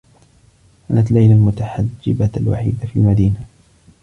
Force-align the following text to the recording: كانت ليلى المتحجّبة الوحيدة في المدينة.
كانت 0.89 1.11
ليلى 1.11 1.33
المتحجّبة 1.33 2.29
الوحيدة 2.37 2.87
في 2.87 2.95
المدينة. 2.95 3.45